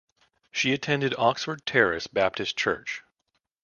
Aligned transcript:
She 0.51 0.73
attended 0.73 1.13
Oxford 1.19 1.63
Terrace 1.63 2.07
Baptist 2.07 2.57
Church. 2.57 3.03